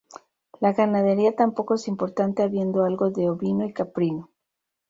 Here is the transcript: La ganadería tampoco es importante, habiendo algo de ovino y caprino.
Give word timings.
La 0.59 0.73
ganadería 0.73 1.35
tampoco 1.35 1.75
es 1.75 1.87
importante, 1.87 2.41
habiendo 2.41 2.85
algo 2.85 3.11
de 3.11 3.29
ovino 3.29 3.65
y 3.67 3.71
caprino. 3.71 4.31